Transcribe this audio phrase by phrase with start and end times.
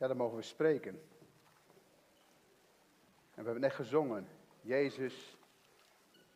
[0.00, 1.02] Ja, dan mogen we spreken.
[3.34, 4.28] En we hebben net gezongen.
[4.60, 5.36] Jezus,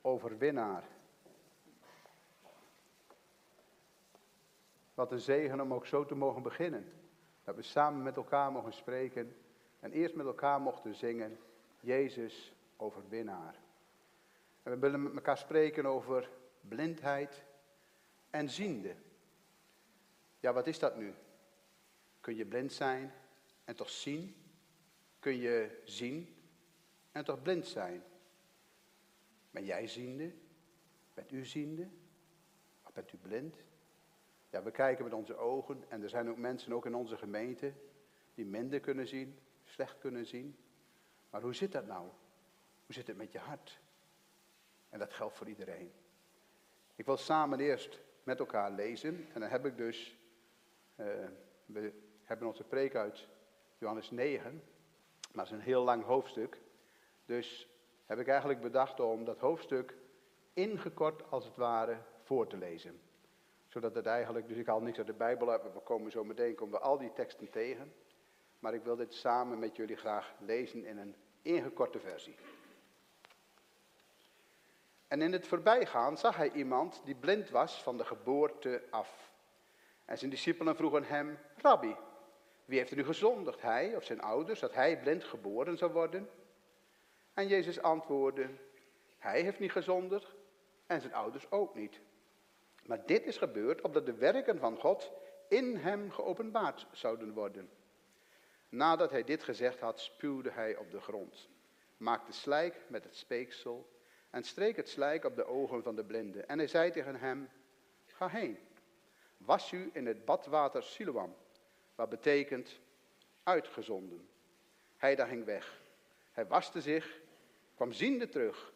[0.00, 0.84] overwinnaar.
[4.94, 6.92] Wat een zegen om ook zo te mogen beginnen.
[7.44, 9.36] Dat we samen met elkaar mogen spreken.
[9.80, 11.38] En eerst met elkaar mochten zingen.
[11.80, 13.54] Jezus, overwinnaar.
[14.62, 17.44] En we willen met elkaar spreken over blindheid
[18.30, 18.94] en ziende.
[20.40, 21.14] Ja, wat is dat nu?
[22.20, 23.12] Kun je blind zijn
[23.64, 24.36] en toch zien?
[25.18, 26.36] Kun je zien
[27.12, 28.02] en toch blind zijn?
[29.50, 30.32] Ben jij ziende?
[31.14, 31.88] Bent u ziende?
[32.82, 33.56] Of bent u blind?
[34.50, 37.72] Ja, we kijken met onze ogen en er zijn ook mensen, ook in onze gemeente,
[38.34, 40.56] die minder kunnen zien, slecht kunnen zien.
[41.30, 42.08] Maar hoe zit dat nou?
[42.86, 43.80] Hoe zit het met je hart?
[44.88, 45.92] En dat geldt voor iedereen.
[46.94, 49.26] Ik wil samen eerst met elkaar lezen.
[49.32, 50.18] En dan heb ik dus,
[50.96, 51.06] uh,
[51.66, 53.28] we hebben onze preek uit
[53.84, 54.62] Johannes 9.
[55.32, 56.58] Maar het is een heel lang hoofdstuk.
[57.26, 57.68] Dus
[58.06, 59.94] heb ik eigenlijk bedacht om dat hoofdstuk
[60.52, 63.00] ingekort als het ware voor te lezen.
[63.66, 66.54] Zodat het eigenlijk, dus ik haal niks uit de Bijbel uit, we komen zo meteen,
[66.54, 67.92] komen we al die teksten tegen.
[68.58, 72.34] Maar ik wil dit samen met jullie graag lezen in een ingekorte versie.
[75.08, 79.32] En in het voorbijgaan zag hij iemand die blind was van de geboorte af.
[80.04, 81.96] En zijn discipelen vroegen hem, Rabbi,
[82.64, 86.28] wie heeft er nu gezondigd, hij of zijn ouders, dat hij blind geboren zou worden?
[87.34, 88.48] En Jezus antwoordde,
[89.18, 90.34] hij heeft niet gezondigd
[90.86, 92.00] en zijn ouders ook niet.
[92.86, 95.12] Maar dit is gebeurd opdat de werken van God
[95.48, 97.70] in hem geopenbaard zouden worden.
[98.68, 101.48] Nadat hij dit gezegd had, spuwde hij op de grond,
[101.96, 103.92] maakte slijk met het speeksel
[104.30, 106.40] en streek het slijk op de ogen van de blinde.
[106.40, 107.48] En hij zei tegen hem,
[108.06, 108.58] ga heen,
[109.36, 111.34] was u in het badwater Siloam,
[111.94, 112.80] wat betekent
[113.42, 114.28] uitgezonden.
[114.96, 115.80] Hij daar ging weg.
[116.32, 117.20] Hij waste zich,
[117.74, 118.72] kwam ziende terug.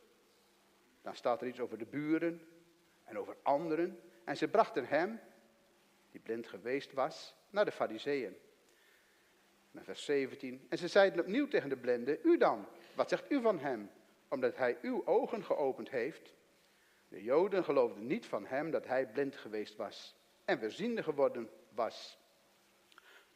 [1.03, 2.49] Dan staat er iets over de buren
[3.05, 4.01] en over anderen.
[4.25, 5.21] En ze brachten hem,
[6.11, 8.37] die blind geweest was, naar de fariseeën.
[9.75, 10.67] vers 17.
[10.69, 13.91] En ze zeiden opnieuw tegen de blinde, u dan, wat zegt u van hem?
[14.29, 16.35] omdat hij uw ogen geopend heeft.
[17.09, 22.19] De Joden geloofden niet van hem dat hij blind geweest was en verziende geworden was.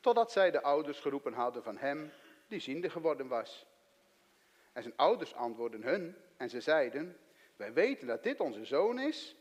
[0.03, 2.13] Totdat zij de ouders geroepen hadden van hem
[2.49, 3.67] die ziende geworden was.
[4.73, 7.17] En zijn ouders antwoordden hun en ze zeiden,
[7.57, 9.37] wij weten dat dit onze zoon is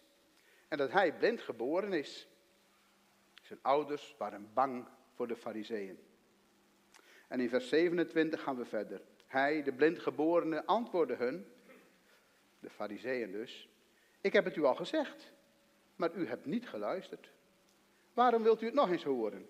[0.68, 2.28] en dat hij blind geboren is.
[3.42, 6.00] Zijn ouders waren bang voor de fariseeën.
[7.28, 9.02] En in vers 27 gaan we verder.
[9.28, 11.46] Hij, de blindgeborene, antwoordde hun,
[12.60, 13.70] de fariseeën dus,
[14.22, 15.32] ik heb het u al gezegd,
[15.96, 17.32] maar u hebt niet geluisterd.
[18.14, 19.50] Waarom wilt u het nog eens horen?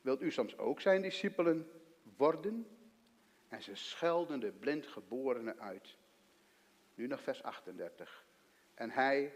[0.00, 1.70] Wilt u soms ook zijn discipelen
[2.16, 2.66] worden?
[3.48, 5.96] En ze schelden de blindgeborene uit.
[6.94, 8.26] Nu nog vers 38.
[8.74, 9.34] En hij,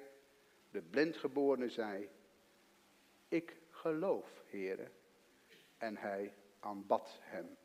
[0.70, 2.08] de blindgeborene, zei,
[3.28, 4.92] ik geloof, heren.
[5.76, 7.56] En hij aanbad hem.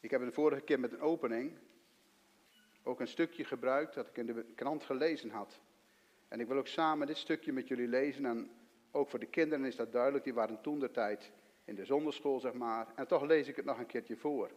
[0.00, 1.58] Ik heb de vorige keer met een opening
[2.82, 5.60] ook een stukje gebruikt dat ik in de krant gelezen had.
[6.30, 8.26] En ik wil ook samen dit stukje met jullie lezen.
[8.26, 8.50] En
[8.90, 11.32] ook voor de kinderen is dat duidelijk, die waren toen de tijd
[11.64, 12.86] in de zonderschool, zeg maar.
[12.94, 14.50] En toch lees ik het nog een keertje voor.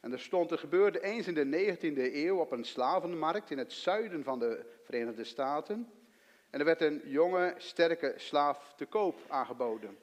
[0.00, 3.72] En er stond, er gebeurde eens in de 19e eeuw op een slavenmarkt in het
[3.72, 5.90] zuiden van de Verenigde Staten.
[6.50, 9.96] En er werd een jonge, sterke slaaf te koop aangeboden.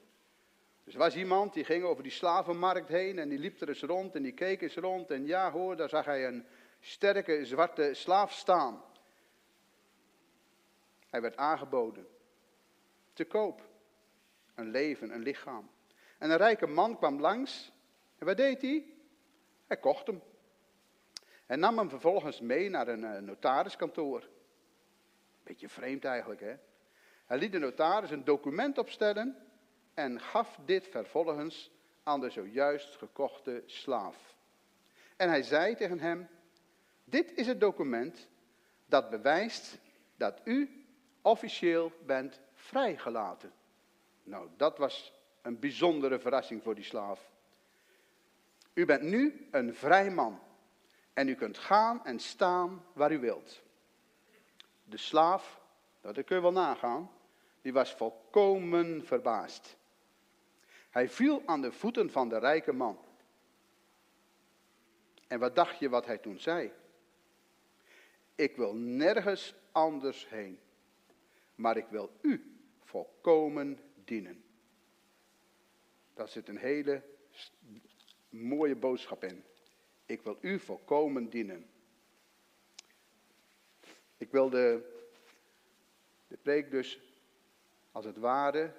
[0.83, 3.81] Dus er was iemand die ging over die slavenmarkt heen en die liep er eens
[3.81, 5.11] rond en die keek eens rond.
[5.11, 6.45] En ja hoor, daar zag hij een
[6.79, 8.83] sterke zwarte slaaf staan.
[11.13, 12.07] Hij werd aangeboden.
[13.13, 13.67] Te koop.
[14.55, 15.69] Een leven, een lichaam.
[16.17, 17.71] En een rijke man kwam langs.
[18.17, 18.85] En wat deed hij?
[19.67, 20.21] Hij kocht hem.
[21.45, 24.29] En nam hem vervolgens mee naar een eh, notariskantoor.
[25.43, 26.55] Beetje vreemd eigenlijk, hè?
[27.25, 29.37] Hij liet de notaris een document opstellen
[29.93, 31.71] en gaf dit vervolgens
[32.03, 34.35] aan de zojuist gekochte slaaf.
[35.15, 36.27] En hij zei tegen hem,
[37.03, 38.27] dit is het document
[38.85, 39.79] dat bewijst
[40.15, 40.82] dat u
[41.23, 43.53] officieel bent vrijgelaten.
[44.23, 47.31] Nou, dat was een bijzondere verrassing voor die slaaf.
[48.73, 50.39] U bent nu een vrij man
[51.13, 53.61] en u kunt gaan en staan waar u wilt.
[54.83, 55.61] De slaaf,
[56.01, 57.11] dat kun je wel nagaan,
[57.61, 59.77] die was volkomen verbaasd.
[60.89, 62.99] Hij viel aan de voeten van de rijke man.
[65.27, 66.71] En wat dacht je wat hij toen zei?
[68.35, 70.59] Ik wil nergens anders heen,
[71.55, 74.43] maar ik wil u volkomen dienen.
[76.13, 77.03] daar zit een hele
[78.29, 79.43] mooie boodschap in.
[80.05, 81.69] Ik wil u volkomen dienen.
[84.17, 84.91] Ik wil de,
[86.27, 86.99] de preek dus
[87.91, 88.73] als het ware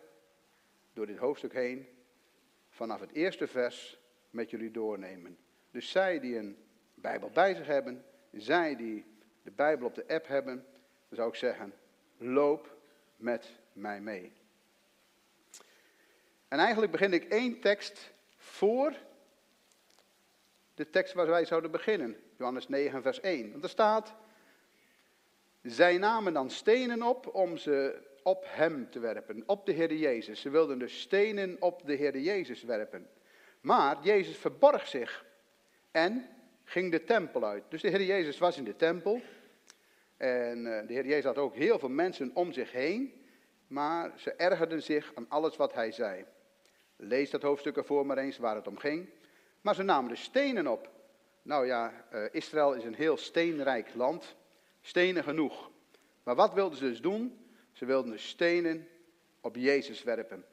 [0.93, 1.89] door dit hoofdstuk heen
[2.69, 3.99] vanaf het eerste vers
[4.31, 5.39] met jullie doornemen.
[5.71, 6.57] Dus zij die een
[6.95, 9.05] Bijbel bij zich hebben, zij die
[9.43, 10.67] de Bijbel op de app hebben,
[11.09, 11.75] dan zou ik zeggen,
[12.17, 12.77] loop
[13.17, 14.33] met mij mee.
[16.49, 18.95] En eigenlijk begin ik één tekst voor
[20.75, 22.17] de tekst waar wij zouden beginnen.
[22.39, 23.51] Johannes 9, vers 1.
[23.51, 24.15] Want er staat,
[25.63, 30.41] zij namen dan stenen op om ze op hem te werpen, op de Heer Jezus.
[30.41, 33.09] Ze wilden dus stenen op de Heer Jezus werpen.
[33.61, 35.25] Maar Jezus verborg zich
[35.91, 36.29] en
[36.65, 37.65] ging de tempel uit.
[37.69, 39.21] Dus de Heer Jezus was in de tempel.
[40.17, 43.23] En eh, de Heer Jezus had ook heel veel mensen om zich heen.
[43.67, 46.25] Maar ze ergerden zich aan alles wat hij zei.
[46.97, 49.09] Lees dat hoofdstuk ervoor maar eens waar het om ging.
[49.61, 50.91] Maar ze namen de stenen op.
[51.43, 54.37] Nou ja, uh, Israël is een heel steenrijk land.
[54.81, 55.71] Stenen genoeg.
[56.23, 57.47] Maar wat wilden ze dus doen?
[57.73, 58.89] Ze wilden de stenen
[59.41, 60.45] op Jezus werpen.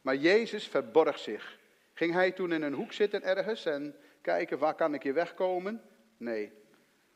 [0.00, 1.58] Maar Jezus verborg zich.
[1.92, 5.82] Ging hij toen in een hoek zitten ergens en kijken waar kan ik hier wegkomen?
[6.16, 6.52] Nee,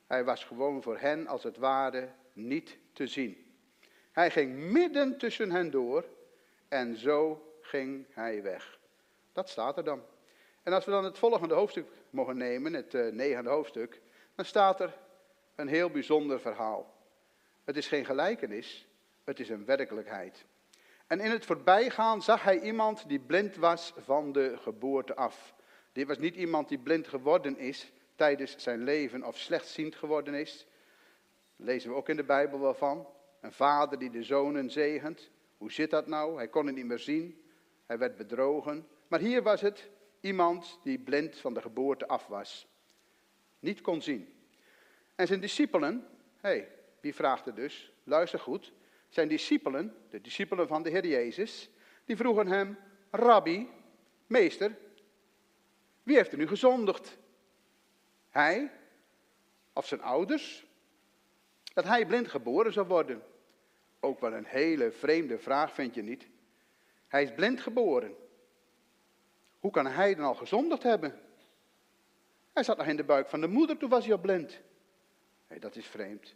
[0.06, 3.44] hij was gewoon voor hen als het ware niet te zien.
[4.12, 6.04] Hij ging midden tussen hen door
[6.68, 8.78] en zo ging hij weg.
[9.32, 10.02] Dat staat er dan.
[10.62, 14.00] En als we dan het volgende hoofdstuk mogen nemen, het uh, negende hoofdstuk,
[14.34, 14.98] dan staat er
[15.54, 16.94] een heel bijzonder verhaal.
[17.64, 18.88] Het is geen gelijkenis,
[19.24, 20.44] het is een werkelijkheid.
[21.06, 25.54] En in het voorbijgaan zag hij iemand die blind was van de geboorte af.
[25.92, 30.66] Dit was niet iemand die blind geworden is tijdens zijn leven of slechtziend geworden is.
[31.56, 33.08] Lezen we ook in de Bijbel wel van.
[33.40, 35.30] Een vader die de zonen zegent.
[35.56, 36.36] Hoe zit dat nou?
[36.36, 37.42] Hij kon het niet meer zien.
[37.86, 38.88] Hij werd bedrogen.
[39.08, 39.90] Maar hier was het
[40.20, 42.66] iemand die blind van de geboorte af was.
[43.58, 44.34] Niet kon zien.
[45.14, 46.06] En zijn discipelen,
[46.40, 46.68] hé, hey,
[47.00, 47.92] wie vraagt er dus?
[48.04, 48.72] Luister goed.
[49.08, 51.70] Zijn discipelen, de discipelen van de Heer Jezus,
[52.04, 52.78] die vroegen hem,
[53.10, 53.68] Rabbi,
[54.26, 54.76] meester,
[56.02, 57.18] wie heeft er nu gezondigd?
[58.34, 58.70] Hij
[59.72, 60.66] of zijn ouders?
[61.74, 63.22] Dat hij blind geboren zou worden.
[64.00, 66.26] Ook wel een hele vreemde vraag, vind je niet?
[67.08, 68.16] Hij is blind geboren.
[69.60, 71.20] Hoe kan hij dan al gezondigd hebben?
[72.52, 74.60] Hij zat nog in de buik van de moeder, toen was hij al blind.
[75.48, 76.34] Nee, dat is vreemd.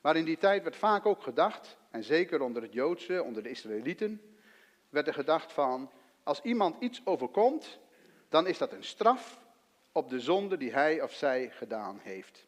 [0.00, 3.50] Maar in die tijd werd vaak ook gedacht, en zeker onder het Joodse, onder de
[3.50, 4.36] Israëlieten,
[4.88, 5.90] werd er gedacht van,
[6.22, 7.78] als iemand iets overkomt,
[8.28, 9.41] dan is dat een straf
[9.92, 12.46] op de zonde die hij of zij gedaan heeft.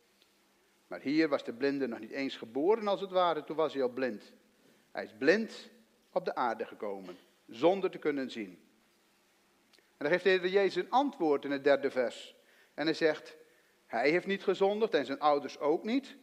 [0.86, 3.82] Maar hier was de blinde nog niet eens geboren als het ware, toen was hij
[3.82, 4.32] al blind.
[4.90, 5.70] Hij is blind
[6.12, 8.58] op de aarde gekomen, zonder te kunnen zien.
[9.96, 12.36] En dan geeft de Heer Jezus een antwoord in het derde vers.
[12.74, 13.36] En hij zegt,
[13.86, 16.16] hij heeft niet gezondigd en zijn ouders ook niet.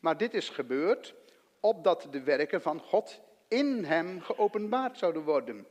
[0.00, 1.14] Maar dit is gebeurd
[1.60, 5.66] opdat de werken van God in hem geopenbaard zouden worden.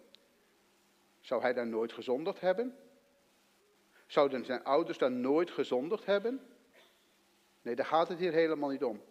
[1.20, 2.78] Zou hij dan nooit gezondigd hebben?
[4.12, 6.42] Zouden zijn ouders dan nooit gezondigd hebben?
[7.62, 9.02] Nee, daar gaat het hier helemaal niet om.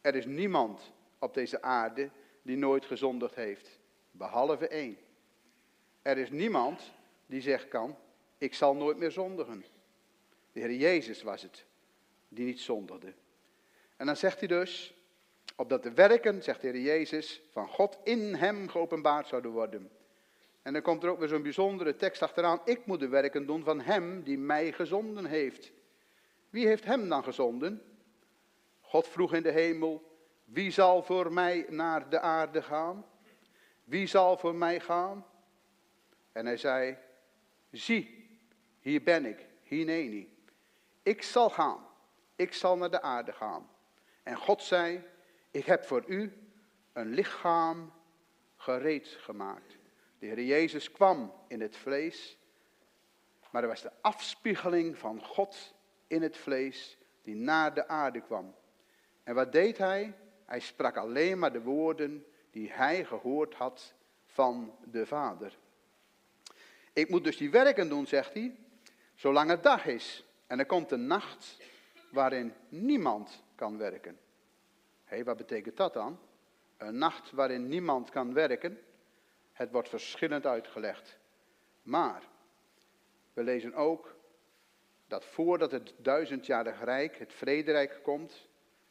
[0.00, 2.10] Er is niemand op deze aarde
[2.42, 3.78] die nooit gezondigd heeft,
[4.10, 4.96] behalve één.
[6.02, 6.92] Er is niemand
[7.26, 7.96] die zegt kan,
[8.38, 9.64] ik zal nooit meer zondigen.
[10.52, 11.64] De Heer Jezus was het
[12.28, 13.12] die niet zondigde.
[13.96, 14.94] En dan zegt hij dus,
[15.56, 19.90] opdat de werken, zegt de Heer Jezus, van God in hem geopenbaard zouden worden.
[20.62, 22.60] En dan komt er ook weer zo'n bijzondere tekst achteraan.
[22.64, 25.72] Ik moet de werken doen van hem die mij gezonden heeft.
[26.50, 27.82] Wie heeft hem dan gezonden?
[28.80, 30.10] God vroeg in de hemel,
[30.44, 33.06] wie zal voor mij naar de aarde gaan?
[33.84, 35.26] Wie zal voor mij gaan?
[36.32, 36.96] En hij zei,
[37.70, 38.30] zie,
[38.80, 40.36] hier ben ik, hineni.
[41.02, 41.86] Ik zal gaan,
[42.36, 43.70] ik zal naar de aarde gaan.
[44.22, 45.04] En God zei,
[45.50, 46.32] ik heb voor u
[46.92, 47.92] een lichaam
[48.56, 49.78] gereed gemaakt.
[50.22, 52.38] De Heer Jezus kwam in het vlees,
[53.50, 55.74] maar er was de afspiegeling van God
[56.06, 58.54] in het vlees die naar de aarde kwam.
[59.22, 60.14] En wat deed hij?
[60.44, 63.94] Hij sprak alleen maar de woorden die hij gehoord had
[64.26, 65.58] van de Vader.
[66.92, 68.56] Ik moet dus die werken doen, zegt hij,
[69.14, 70.24] zolang het dag is.
[70.46, 71.56] En er komt een nacht
[72.10, 74.18] waarin niemand kan werken.
[75.04, 76.18] Hé, hey, wat betekent dat dan?
[76.76, 78.78] Een nacht waarin niemand kan werken.
[79.62, 81.18] Het wordt verschillend uitgelegd.
[81.82, 82.22] Maar
[83.32, 84.16] we lezen ook
[85.06, 88.48] dat voordat het duizendjarig rijk, het vrederijk komt,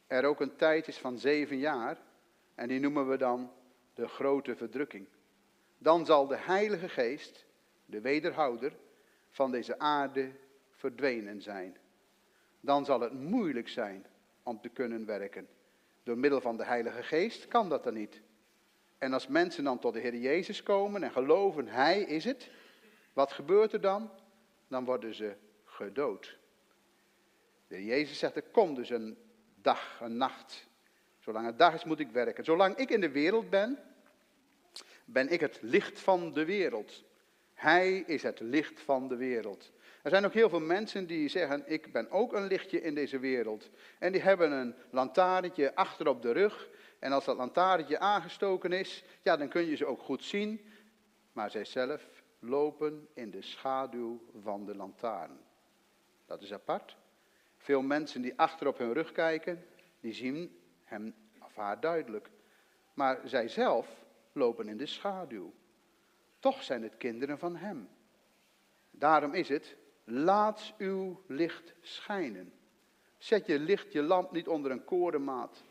[0.07, 1.97] er ook een tijd is van zeven jaar.
[2.55, 3.51] En die noemen we dan
[3.93, 5.07] de grote verdrukking.
[5.77, 7.45] Dan zal de Heilige Geest
[7.85, 8.73] de wederhouder
[9.29, 10.31] van deze aarde,
[10.69, 11.77] verdwenen zijn.
[12.59, 14.05] Dan zal het moeilijk zijn
[14.43, 15.47] om te kunnen werken.
[16.03, 18.21] Door middel van de Heilige Geest kan dat dan niet.
[19.01, 22.49] En als mensen dan tot de Heer Jezus komen en geloven, Hij is het,
[23.13, 24.11] wat gebeurt er dan?
[24.67, 26.37] Dan worden ze gedood.
[27.67, 29.17] De Heer Jezus zegt, er komt dus een
[29.55, 30.67] dag, een nacht.
[31.19, 32.43] Zolang het dag is, moet ik werken.
[32.43, 33.79] Zolang ik in de wereld ben,
[35.05, 37.03] ben ik het licht van de wereld.
[37.53, 39.71] Hij is het licht van de wereld.
[40.03, 43.19] Er zijn ook heel veel mensen die zeggen, ik ben ook een lichtje in deze
[43.19, 43.69] wereld.
[43.99, 46.69] En die hebben een lantaarnetje achter op de rug.
[47.01, 50.65] En als dat lantaarnetje aangestoken is, ja, dan kun je ze ook goed zien.
[51.33, 55.39] Maar zij zelf lopen in de schaduw van de lantaarn.
[56.25, 56.97] Dat is apart.
[57.57, 59.65] Veel mensen die achter op hun rug kijken,
[59.99, 62.29] die zien hem of haar duidelijk.
[62.93, 63.87] Maar zij zelf
[64.31, 65.53] lopen in de schaduw.
[66.39, 67.89] Toch zijn het kinderen van hem.
[68.91, 72.53] Daarom is het, laat uw licht schijnen.
[73.17, 75.63] Zet je licht, je lamp niet onder een korenmaat.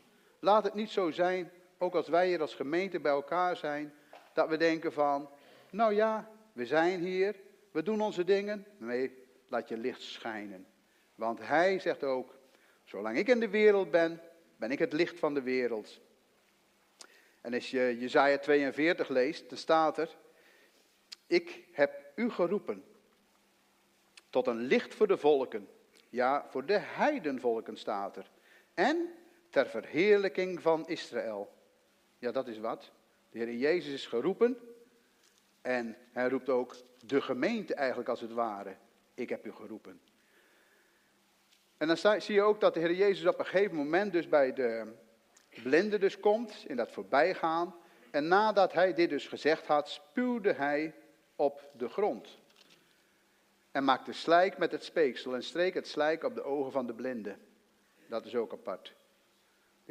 [0.43, 3.93] Laat het niet zo zijn, ook als wij hier als gemeente bij elkaar zijn,
[4.33, 5.29] dat we denken van,
[5.69, 7.35] nou ja, we zijn hier,
[7.71, 8.65] we doen onze dingen.
[8.77, 9.17] Nee,
[9.47, 10.65] laat je licht schijnen.
[11.15, 12.35] Want hij zegt ook,
[12.83, 14.21] zolang ik in de wereld ben,
[14.57, 15.99] ben ik het licht van de wereld.
[17.41, 20.17] En als je Jezaja 42 leest, dan staat er,
[21.27, 22.83] ik heb u geroepen
[24.29, 25.67] tot een licht voor de volken.
[26.09, 28.31] Ja, voor de heidenvolken staat er.
[28.73, 29.09] En
[29.51, 31.53] ter verheerlijking van Israël.
[32.17, 32.91] Ja, dat is wat.
[33.29, 34.57] De Heer Jezus is geroepen.
[35.61, 38.75] En hij roept ook de gemeente eigenlijk als het ware.
[39.13, 40.01] Ik heb u geroepen.
[41.77, 44.53] En dan zie je ook dat de Heer Jezus op een gegeven moment dus bij
[44.53, 44.93] de
[45.63, 47.75] blinde dus komt, in dat voorbijgaan.
[48.11, 50.93] En nadat hij dit dus gezegd had, spuwde hij
[51.35, 52.39] op de grond.
[53.71, 56.93] En maakte slijk met het speeksel en streek het slijk op de ogen van de
[56.93, 57.35] blinde.
[58.07, 58.93] Dat is ook apart.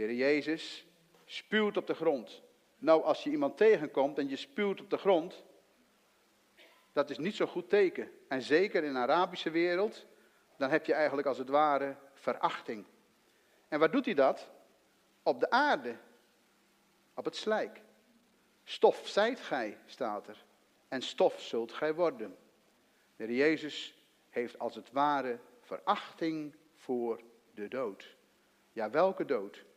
[0.01, 0.87] De Heer Jezus
[1.25, 2.43] spuwt op de grond.
[2.79, 5.45] Nou, als je iemand tegenkomt en je spuwt op de grond,
[6.93, 8.11] dat is niet zo'n goed teken.
[8.29, 10.07] En zeker in de Arabische wereld,
[10.57, 12.87] dan heb je eigenlijk als het ware verachting.
[13.69, 14.51] En waar doet hij dat?
[15.23, 15.97] Op de aarde,
[17.15, 17.81] op het slijk.
[18.65, 20.45] Stof zijt gij, staat er.
[20.89, 22.37] En stof zult gij worden.
[23.17, 27.21] De Heer Jezus heeft als het ware verachting voor
[27.55, 28.17] de dood.
[28.73, 29.69] Ja, welke dood?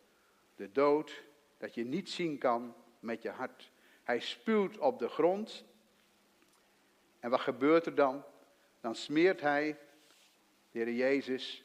[0.64, 1.24] De dood
[1.58, 3.72] dat je niet zien kan met je hart.
[4.04, 5.66] Hij spuwt op de grond.
[7.20, 8.24] En wat gebeurt er dan?
[8.82, 9.80] Dan smeert hij,
[10.72, 11.64] de Heer Jezus,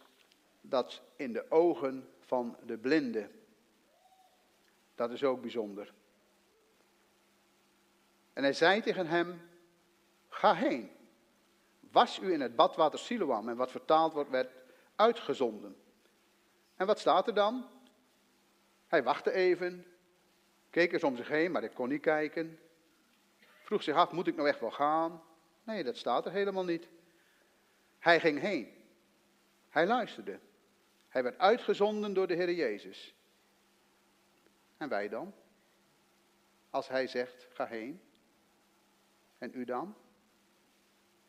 [0.61, 3.31] dat in de ogen van de blinde.
[4.95, 5.95] Dat is ook bijzonder.
[8.33, 9.41] En hij zei tegen hem,
[10.29, 10.91] ga heen,
[11.91, 14.53] was u in het badwater Siloam, en wat vertaald wordt, werd
[14.95, 15.77] uitgezonden.
[16.77, 17.77] En wat staat er dan?
[18.89, 19.87] Hij wachtte even,
[20.71, 22.59] keek eens om zich heen, maar ik kon niet kijken.
[23.63, 25.23] Vroeg zich af, moet ik nou echt wel gaan?
[25.63, 26.89] Nee, dat staat er helemaal niet.
[27.99, 28.77] Hij ging heen.
[29.69, 30.39] Hij luisterde.
[31.09, 33.15] Hij werd uitgezonden door de Heer Jezus.
[34.77, 35.35] En wij dan?
[36.71, 38.01] Als hij zegt, ga heen.
[39.39, 39.95] En u dan?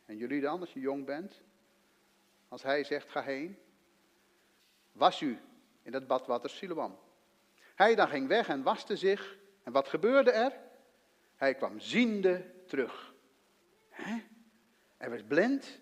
[0.06, 1.42] En jullie dan, als je jong bent?
[2.48, 3.58] Als hij zegt, ga heen.
[4.92, 5.40] Was u
[5.82, 7.00] in dat badwater Siloam?
[7.80, 9.38] Hij dan ging weg en waste zich.
[9.64, 10.54] En wat gebeurde er?
[11.36, 13.14] Hij kwam ziende terug.
[13.90, 14.22] Hè?
[14.98, 15.80] Hij was blind.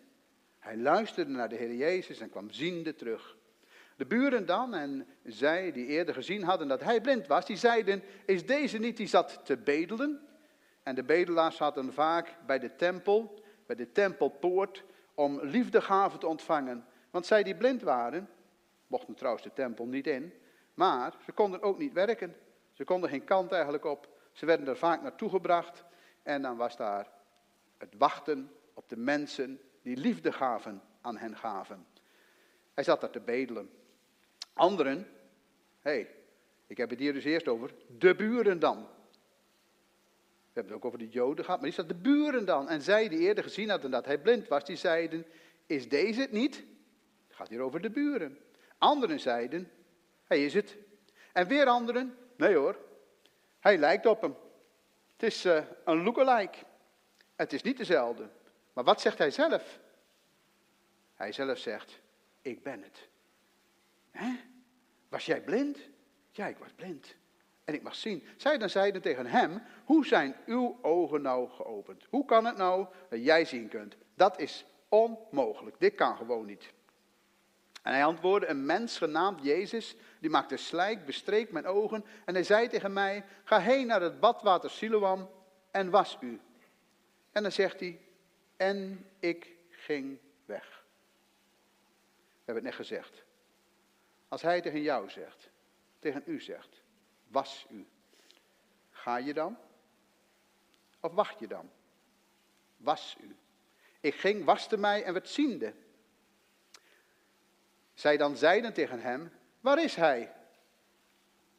[0.60, 3.38] Hij luisterde naar de Heer Jezus en kwam ziende terug.
[3.96, 8.04] De buren dan en zij die eerder gezien hadden dat hij blind was, die zeiden,
[8.25, 10.27] is deze niet die zat te bedelen?
[10.84, 16.86] En de bedelaars zaten vaak bij de tempel, bij de tempelpoort, om liefdegaven te ontvangen.
[17.10, 18.30] Want zij die blind waren,
[18.88, 20.34] mochten trouwens de tempel niet in,
[20.77, 22.36] maar ze konden ook niet werken.
[22.74, 24.07] Ze konden geen kant eigenlijk op.
[24.31, 25.84] Ze werden er vaak naartoe gebracht
[26.24, 27.10] en dan was daar
[27.77, 31.86] het wachten op de mensen die liefdegaven aan hen gaven.
[32.74, 33.69] Hij zat daar te bedelen.
[34.53, 34.98] Anderen,
[35.79, 36.15] hé, hey,
[36.67, 38.77] ik heb het hier dus eerst over de buren dan.
[38.77, 42.69] We hebben het ook over de Joden gehad, maar is dat de buren dan?
[42.69, 45.25] En zij die eerder gezien hadden dat hij blind was, die zeiden,
[45.65, 46.55] is deze het niet?
[47.27, 48.38] Het gaat hier over de buren.
[48.77, 49.72] Anderen zeiden,
[50.27, 50.75] hij is het.
[51.34, 52.77] En weer anderen, nee hoor,
[53.60, 54.36] hij lijkt op hem.
[55.12, 56.57] Het is uh, een lookalike.
[57.36, 58.29] Het is niet dezelfde.
[58.74, 59.79] Maar wat zegt hij zelf?
[61.15, 62.00] Hij zelf zegt,
[62.41, 63.07] ik ben het.
[64.12, 64.39] Hè?
[65.10, 65.77] Was jij blind?
[66.31, 67.15] Ja, ik was blind.
[67.63, 68.27] en ik mag zien.
[68.38, 72.05] Zij dan zeiden tegen hem, hoe zijn uw ogen nou geopend?
[72.10, 73.98] Hoe kan het nou dat jij zien kunt?
[74.15, 76.74] Dat is onmogelijk, dit kan gewoon niet.
[77.88, 82.44] En hij antwoordde, een mens genaamd Jezus, die maakte slijk, bestreek mijn ogen en hij
[82.44, 85.29] zei tegen mij, ga heen naar het badwater Siloam
[85.72, 86.41] en was u.
[87.32, 88.00] En dan zegt hij,
[88.58, 90.84] en ik ging weg.
[92.27, 93.24] We hebben het net gezegd.
[94.27, 95.50] Als hij tegen jou zegt,
[96.00, 96.82] tegen u zegt,
[97.27, 97.86] was u.
[98.91, 99.58] Ga je dan?
[101.00, 101.70] Of wacht je dan?
[102.77, 103.36] Was u.
[104.00, 105.74] Ik ging, waste mij en werd ziende.
[107.98, 110.32] Zij dan zeiden tegen hem, waar is hij?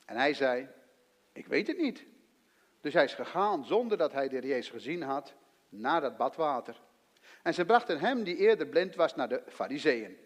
[0.04, 0.68] En hij zei,
[1.32, 2.04] ik weet het niet.
[2.80, 5.34] Dus hij is gegaan zonder dat hij de Jezus gezien had,
[5.68, 6.80] naar dat badwater.
[7.42, 10.16] En ze brachten hem, die eerder blind was, naar de fariseeën.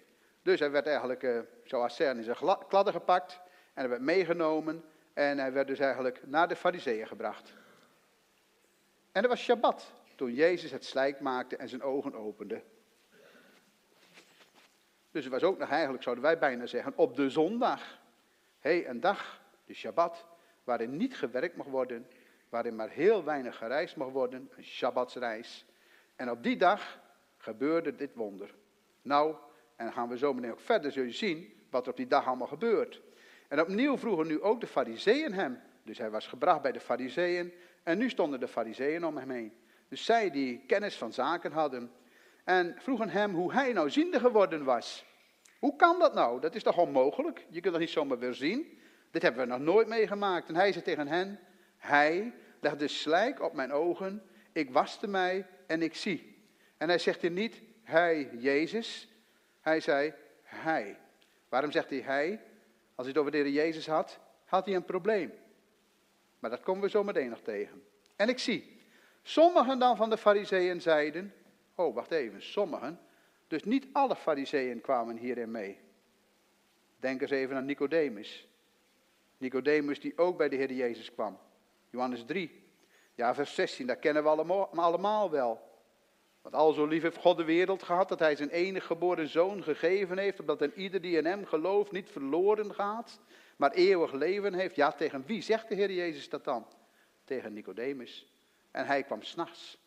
[0.42, 3.40] Dus hij werd eigenlijk, uh, zoals zeggen, in zijn kladden gepakt
[3.74, 7.52] en hij werd meegenomen en hij werd dus eigenlijk naar de fariseeën gebracht.
[9.12, 12.62] En er was Shabbat, toen Jezus het slijk maakte en zijn ogen opende.
[15.12, 18.00] Dus het was ook nog eigenlijk, zouden wij bijna zeggen, op de zondag.
[18.58, 20.26] Hey, een dag, de Shabbat,
[20.64, 22.06] waarin niet gewerkt mag worden,
[22.48, 25.66] waarin maar heel weinig gereisd mag worden, een Shabbatsreis.
[26.16, 27.00] En op die dag
[27.36, 28.54] gebeurde dit wonder.
[29.02, 29.34] Nou,
[29.76, 32.06] en dan gaan we zo meteen ook verder, zul je zien wat er op die
[32.06, 33.02] dag allemaal gebeurt.
[33.48, 35.60] En opnieuw vroegen nu ook de fariseeën hem.
[35.82, 37.52] Dus hij was gebracht bij de fariseeën
[37.82, 39.52] en nu stonden de fariseeën om hem heen.
[39.88, 41.90] Dus zij die kennis van zaken hadden
[42.44, 45.04] en vroegen hem hoe hij nou ziende geworden was.
[45.58, 46.40] Hoe kan dat nou?
[46.40, 47.46] Dat is toch onmogelijk?
[47.48, 48.78] Je kunt dat niet zomaar weer zien.
[49.10, 50.48] Dit hebben we nog nooit meegemaakt.
[50.48, 51.40] En hij zei tegen hen,
[51.76, 54.22] hij legde slijk op mijn ogen,
[54.52, 56.44] ik waste mij en ik zie.
[56.76, 59.08] En hij zegt hier niet, hij, Jezus.
[59.60, 60.98] Hij zei, hij.
[61.48, 62.40] Waarom zegt hij hij?
[62.94, 65.32] Als hij het over de Heer Jezus had, had hij een probleem.
[66.38, 67.82] Maar dat komen we zo meteen nog tegen.
[68.16, 68.80] En ik zie,
[69.22, 71.34] sommigen dan van de fariseeën zeiden,
[71.74, 73.00] oh wacht even, sommigen.
[73.46, 75.78] Dus niet alle fariseeën kwamen hierin mee.
[76.96, 78.48] Denk eens even aan Nicodemus.
[79.38, 81.38] Nicodemus die ook bij de Heer Jezus kwam.
[81.90, 82.64] Johannes 3,
[83.14, 84.28] ja vers 16, dat kennen we
[84.80, 85.70] allemaal wel.
[86.42, 89.62] Want al zo lief heeft God de wereld gehad dat hij zijn enige geboren zoon
[89.62, 93.20] gegeven heeft, opdat een ieder die in hem gelooft niet verloren gaat,
[93.56, 94.76] maar eeuwig leven heeft.
[94.76, 96.66] Ja, tegen wie zegt de Heer Jezus dat dan?
[97.24, 98.32] Tegen Nicodemus.
[98.70, 99.78] En hij kwam s'nachts.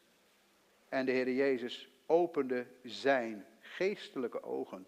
[0.89, 4.87] En de Heer Jezus opende zijn geestelijke ogen.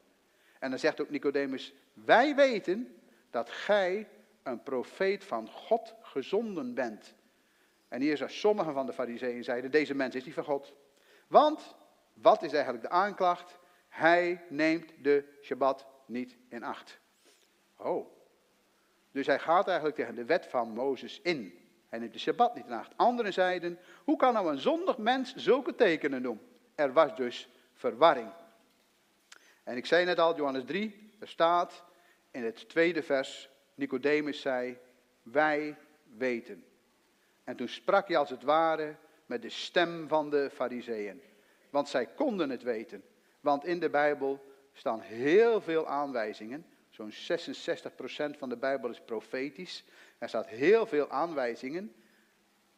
[0.60, 2.96] En dan zegt ook Nicodemus, wij weten
[3.30, 4.08] dat gij
[4.44, 7.16] een profeet van God gezonden bent.
[7.88, 10.74] En hier zijn sommigen van de fariseeën zeiden, deze mens is niet van God.
[11.28, 11.76] Want,
[12.14, 13.60] wat is eigenlijk de aanklacht?
[13.90, 17.00] Hij neemt de Shabbat niet in acht.
[17.78, 18.08] Oh,
[19.12, 21.67] dus hij gaat eigenlijk tegen de wet van Mozes in.
[21.90, 22.92] Hij neemt de Shabbat niet in acht.
[22.96, 26.40] Anderen zeiden, hoe kan nou een zondig mens zulke tekenen doen?
[26.76, 28.32] Er was dus verwarring.
[29.64, 31.84] En ik zei net al, Johannes 3, er staat
[32.32, 34.78] in het tweede vers, Nicodemus zei,
[35.24, 35.78] wij
[36.18, 36.64] weten.
[37.44, 38.96] En toen sprak hij als het ware
[39.26, 41.22] met de stem van de fariseeën.
[41.70, 43.04] Want zij konden het weten.
[43.40, 46.66] Want in de Bijbel staan heel veel aanwijzingen.
[46.90, 49.84] Zo'n 66% van de Bijbel is profetisch.
[50.18, 51.96] Er staat heel veel aanwijzingen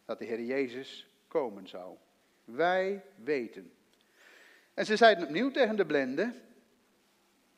[0.06, 1.98] dat de Heer Jezus komen zou.
[2.46, 3.74] Wij weten.
[4.74, 6.34] En ze zeiden opnieuw tegen de blinde,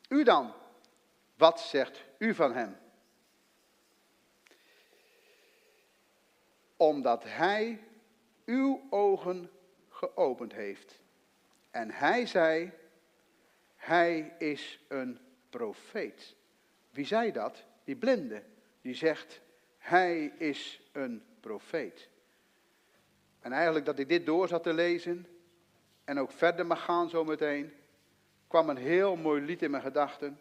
[0.08, 0.52] u dan,
[1.34, 2.76] wat zegt u van hem?
[6.76, 7.80] Omdat hij
[8.44, 9.50] uw ogen
[9.88, 11.00] geopend heeft.
[11.70, 12.72] En hij zei,
[13.76, 15.18] hij is een
[15.50, 16.34] profeet.
[16.90, 17.64] Wie zei dat?
[17.84, 18.42] Die blinde.
[18.80, 19.40] Die zegt,
[19.82, 22.08] hij is een profeet.
[23.40, 25.26] En eigenlijk dat ik dit door zat te lezen
[26.04, 27.72] en ook verder mag gaan zometeen,
[28.46, 30.40] kwam een heel mooi lied in mijn gedachten.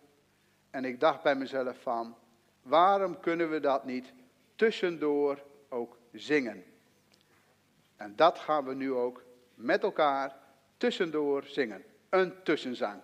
[0.70, 2.16] En ik dacht bij mezelf van,
[2.62, 4.14] waarom kunnen we dat niet
[4.56, 6.64] tussendoor ook zingen?
[7.96, 9.24] En dat gaan we nu ook
[9.56, 10.36] met elkaar
[10.78, 11.84] tussendoor zingen.
[12.10, 13.02] Een tussenzang.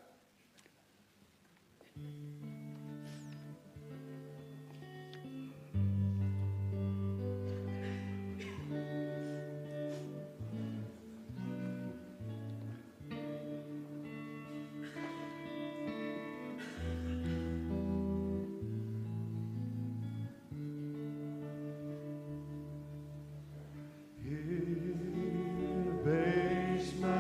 [26.08, 27.17] basement.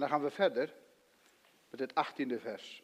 [0.00, 0.74] En dan gaan we verder
[1.70, 2.82] met het achttiende vers.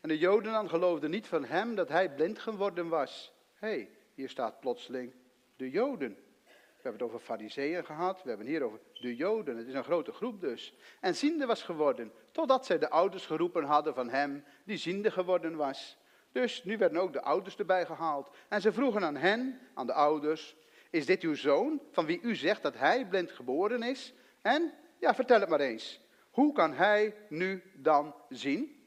[0.00, 3.32] En de Joden dan geloofden niet van hem dat hij blind geworden was.
[3.54, 5.12] Hé, hey, hier staat plotseling
[5.56, 6.16] de Joden.
[6.44, 9.56] We hebben het over fariseeën gehad, we hebben hier over de Joden.
[9.56, 10.74] Het is een grote groep dus.
[11.00, 15.56] En ziende was geworden, totdat zij de ouders geroepen hadden van hem die ziende geworden
[15.56, 15.96] was.
[16.32, 18.30] Dus nu werden ook de ouders erbij gehaald.
[18.48, 20.56] En ze vroegen aan hen, aan de ouders,
[20.90, 24.14] is dit uw zoon, van wie u zegt dat hij blind geboren is?
[24.42, 26.00] En, ja, vertel het maar eens.
[26.32, 28.86] Hoe kan hij nu dan zien?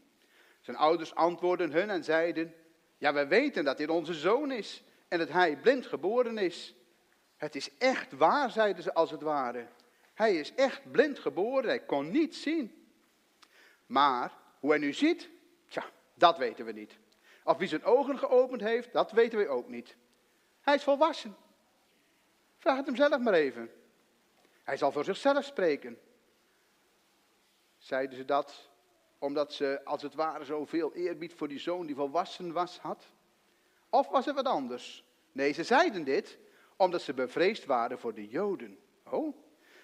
[0.62, 2.54] Zijn ouders antwoordden hun en zeiden,
[2.98, 6.76] ja, wij weten dat dit onze zoon is en dat hij blind geboren is.
[7.38, 9.68] Het is echt waar, zeiden ze als het ware.
[10.14, 12.88] Hij is echt blind geboren, hij kon niet zien.
[13.86, 15.30] Maar hoe hij nu ziet,
[15.68, 16.98] tja, dat weten we niet.
[17.44, 19.96] Of wie zijn ogen geopend heeft, dat weten we ook niet.
[20.62, 21.36] Hij is volwassen.
[22.58, 23.72] Vraag het hem zelf maar even.
[24.64, 26.00] Hij zal voor zichzelf spreken.
[27.86, 28.70] Zeiden ze dat
[29.20, 33.06] omdat ze als het ware zoveel eerbied voor die zoon die volwassen was had?
[33.90, 35.04] Of was het wat anders?
[35.32, 36.38] Nee, ze zeiden dit
[36.76, 38.78] omdat ze bevreesd waren voor de Joden.
[39.10, 39.36] Oh,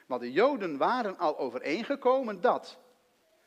[0.06, 2.78] want de Joden waren al overeengekomen dat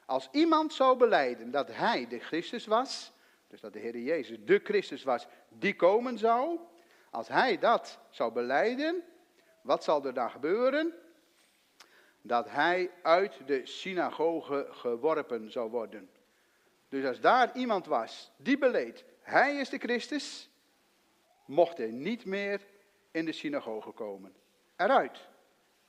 [0.06, 3.12] als iemand zou beleiden dat hij de Christus was,
[3.48, 6.58] dus dat de Heer Jezus de Christus was die komen zou,
[7.10, 9.02] als hij dat zou beleiden,
[9.60, 10.94] wat zal er dan gebeuren?
[12.26, 16.10] Dat hij uit de synagoge geworpen zou worden.
[16.88, 20.50] Dus als daar iemand was die beleed, hij is de Christus,
[21.44, 22.66] mocht hij niet meer
[23.10, 24.34] in de synagoge komen.
[24.76, 25.28] Eruit.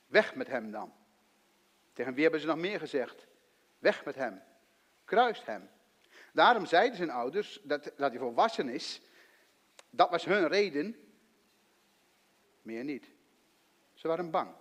[0.06, 0.92] Weg met hem dan.
[1.92, 3.26] Tegen wie hebben ze nog meer gezegd?
[3.78, 4.42] Weg met hem.
[5.04, 5.68] Kruist hem.
[6.32, 9.00] Daarom zeiden zijn ouders dat, dat hij volwassen is.
[9.90, 10.96] Dat was hun reden.
[12.62, 13.10] Meer niet.
[13.94, 14.54] Ze waren bang.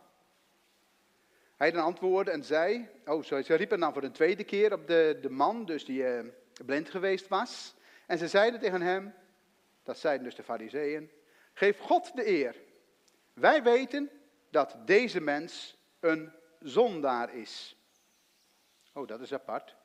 [1.66, 4.88] Hij dan antwoordde en zei, oh sorry, ze riepen dan voor de tweede keer op
[4.88, 6.20] de, de man, dus die uh,
[6.66, 7.76] blind geweest was.
[8.08, 9.14] En ze zeiden tegen hem,
[9.84, 11.12] dat zeiden dus de fariseeën,
[11.54, 12.56] geef God de eer.
[13.34, 14.10] Wij weten
[14.50, 17.78] dat deze mens een zondaar is.
[18.94, 19.76] Oh, dat is apart.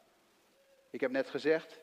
[0.91, 1.81] Ik heb net gezegd,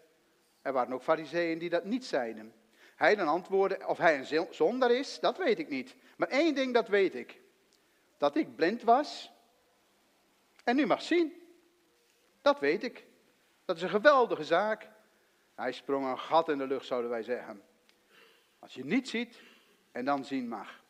[0.62, 2.54] er waren ook fariseeën die dat niet zeiden.
[2.96, 5.96] Hij dan antwoordde, of hij een zondaar is, dat weet ik niet.
[6.18, 7.42] Maar één ding, dat weet ik.
[8.18, 9.36] Dat ik blind was
[10.68, 11.34] en nu mag zien.
[12.42, 13.06] Dat weet ik.
[13.66, 14.90] Dat is een geweldige zaak.
[15.56, 17.62] Hij sprong een gat in de lucht, zouden wij zeggen.
[18.60, 19.42] Als je niet ziet
[19.92, 20.84] en dan zien mag.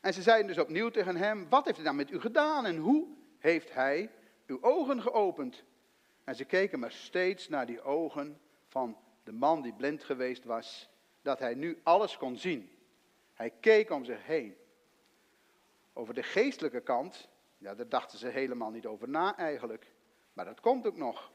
[0.00, 2.76] En ze zeiden dus opnieuw tegen hem: Wat heeft hij dan met u gedaan en
[2.76, 3.06] hoe
[3.38, 4.10] heeft hij
[4.46, 5.64] uw ogen geopend?
[6.24, 10.88] En ze keken maar steeds naar die ogen van de man die blind geweest was,
[11.22, 12.70] dat hij nu alles kon zien.
[13.34, 14.56] Hij keek om zich heen.
[15.92, 17.27] Over de geestelijke kant
[17.58, 19.92] ja, daar dachten ze helemaal niet over na eigenlijk.
[20.32, 21.32] Maar dat komt ook nog.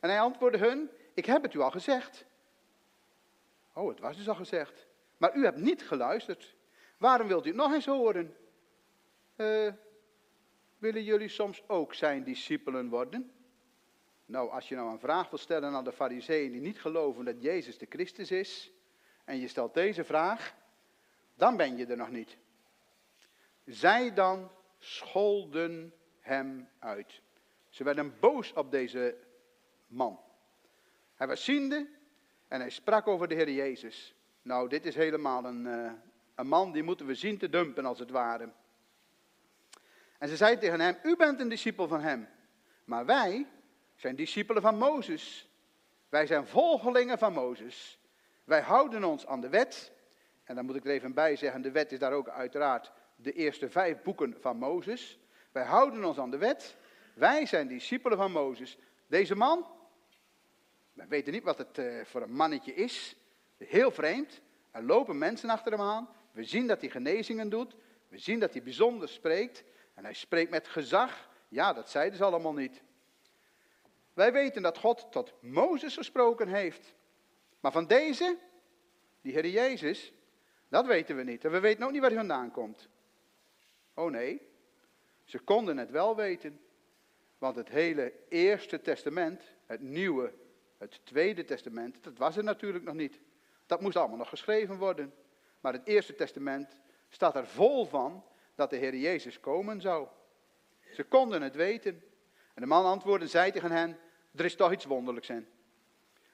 [0.00, 2.24] En hij antwoordde hun, ik heb het u al gezegd.
[3.72, 4.86] Oh, het was dus al gezegd.
[5.16, 6.56] Maar u hebt niet geluisterd.
[6.98, 8.36] Waarom wilt u het nog eens horen?
[9.36, 9.72] Uh,
[10.78, 13.32] willen jullie soms ook zijn discipelen worden?
[14.26, 17.42] Nou, als je nou een vraag wil stellen aan de fariseeën die niet geloven dat
[17.42, 18.72] Jezus de Christus is,
[19.24, 20.54] en je stelt deze vraag,
[21.34, 22.36] dan ben je er nog niet.
[23.64, 24.50] Zij dan
[24.84, 27.20] scholden hem uit.
[27.68, 29.16] Ze werden boos op deze
[29.86, 30.20] man.
[31.14, 31.88] Hij was ziende
[32.48, 34.14] en hij sprak over de Heer Jezus.
[34.42, 35.92] Nou, dit is helemaal een, uh,
[36.34, 38.52] een man die moeten we zien te dumpen als het ware.
[40.18, 42.28] En ze zei tegen hem, u bent een discipel van hem.
[42.84, 43.46] Maar wij
[43.94, 45.48] zijn discipelen van Mozes.
[46.08, 47.98] Wij zijn volgelingen van Mozes.
[48.44, 49.92] Wij houden ons aan de wet.
[50.44, 53.32] En dan moet ik er even bij zeggen, de wet is daar ook uiteraard de
[53.32, 55.18] eerste vijf boeken van Mozes.
[55.52, 56.76] Wij houden ons aan de wet.
[57.14, 58.78] wij zijn discipelen van Mozes.
[59.06, 59.66] Deze man,
[60.92, 63.16] we weten niet wat het uh, voor een mannetje is.
[63.56, 64.40] Heel vreemd.
[64.70, 66.08] Er lopen mensen achter hem aan.
[66.32, 67.74] We zien dat hij genezingen doet.
[68.08, 69.64] We zien dat hij bijzonder spreekt.
[69.94, 71.30] En hij spreekt met gezag.
[71.48, 72.82] Ja, dat zeiden ze allemaal niet.
[74.14, 76.94] Wij weten dat God tot Mozes gesproken heeft.
[77.60, 78.36] Maar van deze,
[79.20, 80.12] die Heer Jezus,
[80.68, 81.44] dat weten we niet.
[81.44, 82.88] En we weten ook niet waar hij vandaan komt.
[83.94, 84.48] Oh nee,
[85.24, 86.60] ze konden het wel weten.
[87.38, 90.32] Want het hele Eerste Testament, het Nieuwe,
[90.78, 93.20] het Tweede Testament, dat was er natuurlijk nog niet.
[93.66, 95.14] Dat moest allemaal nog geschreven worden.
[95.60, 96.76] Maar het Eerste Testament
[97.08, 98.24] staat er vol van
[98.54, 100.08] dat de Heer Jezus komen zou.
[100.92, 102.02] Ze konden het weten.
[102.54, 103.98] En de man antwoordde en zei tegen hen,
[104.34, 105.48] er is toch iets wonderlijks in.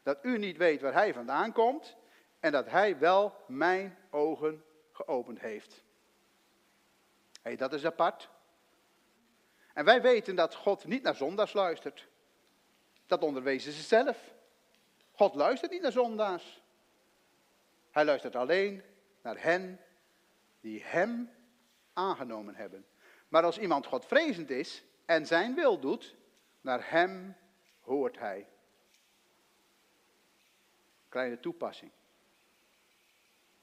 [0.02, 1.96] Dat u niet weet waar hij vandaan komt
[2.40, 5.84] en dat hij wel mijn ogen geopend heeft.
[7.42, 8.28] Hé, dat is apart.
[9.74, 12.08] En wij weten dat God niet naar zondaars luistert.
[13.06, 14.34] Dat onderwezen ze zelf.
[15.12, 16.62] God luistert niet naar zondaars.
[17.90, 18.82] Hij luistert alleen
[19.22, 19.80] naar hen
[20.60, 21.30] die hem
[21.92, 22.86] aangenomen hebben.
[23.28, 26.16] Maar als iemand Godvrezend is en zijn wil doet,
[26.60, 27.36] naar hem
[27.80, 28.48] hoort hij.
[31.08, 31.90] Kleine toepassing.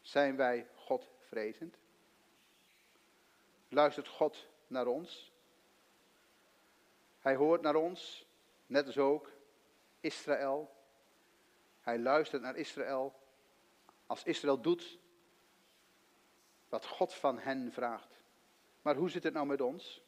[0.01, 1.77] Zijn wij Godvrezend?
[3.75, 5.31] Luistert God naar ons?
[7.19, 8.27] Hij hoort naar ons,
[8.65, 9.31] net als ook
[9.99, 10.75] Israël.
[11.81, 13.13] Hij luistert naar Israël.
[14.05, 14.99] Als Israël doet
[16.69, 18.21] wat God van hen vraagt.
[18.81, 20.03] Maar hoe zit het nou met ons?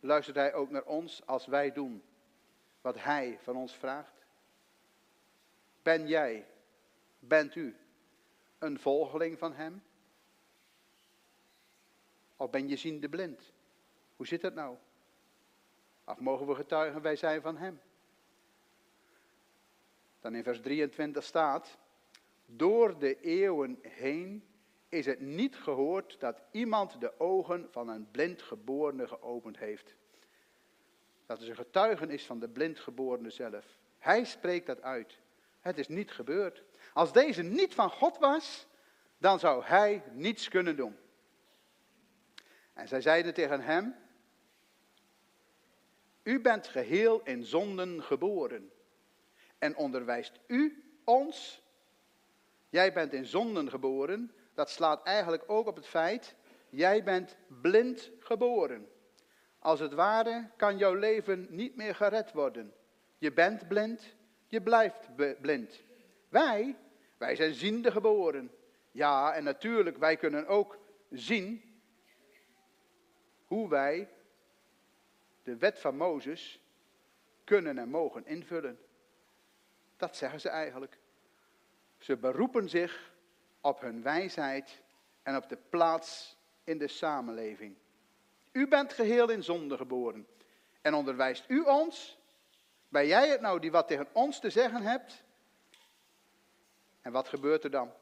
[0.00, 2.04] Luistert hij ook naar ons als wij doen
[2.80, 4.26] wat hij van ons vraagt?
[5.82, 6.46] Ben jij,
[7.18, 7.76] bent u
[8.58, 9.82] een volgeling van hem?
[12.36, 13.52] Of ben je ziende blind?
[14.16, 14.76] Hoe zit het nou?
[16.04, 17.80] Of mogen we getuigen, wij zijn van hem?
[20.20, 21.78] Dan in vers 23 staat,
[22.46, 24.44] door de eeuwen heen
[24.88, 29.94] is het niet gehoord dat iemand de ogen van een blindgeborene geopend heeft.
[31.26, 33.78] Dat is een getuigenis van de blindgeborene zelf.
[33.98, 35.18] Hij spreekt dat uit.
[35.60, 36.62] Het is niet gebeurd.
[36.92, 38.66] Als deze niet van God was,
[39.18, 40.96] dan zou hij niets kunnen doen.
[42.74, 43.94] En zij zeiden tegen hem,
[46.22, 48.70] u bent geheel in zonden geboren.
[49.58, 51.62] En onderwijst u ons?
[52.68, 54.32] Jij bent in zonden geboren.
[54.54, 56.34] Dat slaat eigenlijk ook op het feit,
[56.68, 58.88] jij bent blind geboren.
[59.58, 62.74] Als het ware kan jouw leven niet meer gered worden.
[63.18, 64.14] Je bent blind,
[64.46, 65.08] je blijft
[65.40, 65.82] blind.
[66.28, 66.76] Wij,
[67.18, 68.50] wij zijn ziende geboren.
[68.90, 70.78] Ja, en natuurlijk, wij kunnen ook
[71.10, 71.73] zien
[73.54, 74.08] hoe wij
[75.42, 76.60] de wet van Mozes
[77.44, 78.78] kunnen en mogen invullen.
[79.96, 80.98] Dat zeggen ze eigenlijk.
[81.98, 83.12] Ze beroepen zich
[83.60, 84.82] op hun wijsheid
[85.22, 87.76] en op de plaats in de samenleving.
[88.52, 90.26] U bent geheel in zonde geboren.
[90.80, 92.18] En onderwijst u ons?
[92.88, 95.24] Ben jij het nou die wat tegen ons te zeggen hebt?
[97.00, 97.92] En wat gebeurt er dan?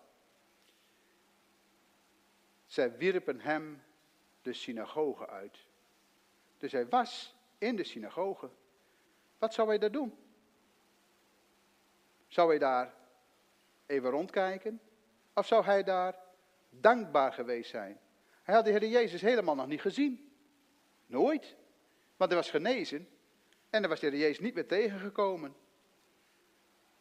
[2.66, 3.82] Zij wierpen hem
[4.42, 5.58] de synagoge uit.
[6.58, 8.50] Dus hij was in de synagoge.
[9.38, 10.14] Wat zou hij daar doen?
[12.28, 12.94] Zou hij daar
[13.86, 14.80] even rondkijken?
[15.34, 16.18] Of zou hij daar
[16.70, 18.00] dankbaar geweest zijn?
[18.42, 20.32] Hij had de Heer Jezus helemaal nog niet gezien.
[21.06, 21.56] Nooit.
[22.16, 23.08] Want hij was genezen.
[23.70, 25.54] En dan was de Heer Jezus niet meer tegengekomen.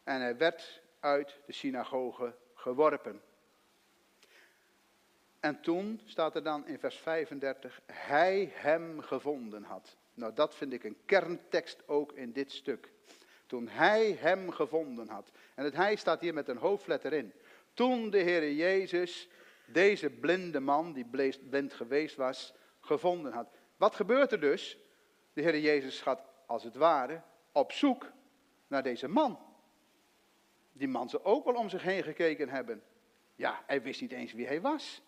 [0.04, 3.22] En hij werd uit de synagoge geworpen.
[5.42, 9.96] En toen staat er dan in vers 35, hij hem gevonden had.
[10.14, 12.92] Nou, dat vind ik een kerntekst ook in dit stuk.
[13.46, 15.30] Toen hij hem gevonden had.
[15.54, 17.32] En het hij staat hier met een hoofdletter in.
[17.74, 19.28] Toen de Heer Jezus
[19.66, 21.06] deze blinde man, die
[21.50, 23.50] blind geweest was, gevonden had.
[23.76, 24.78] Wat gebeurt er dus?
[25.32, 28.12] De Heer Jezus gaat als het ware op zoek
[28.66, 29.38] naar deze man.
[30.72, 32.82] Die man zou ook wel om zich heen gekeken hebben.
[33.34, 35.02] Ja, hij wist niet eens wie hij was.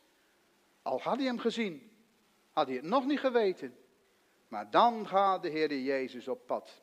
[0.85, 1.91] Al had hij hem gezien,
[2.51, 3.77] had hij het nog niet geweten.
[4.49, 6.83] Maar dan gaat de Heer Jezus op pad.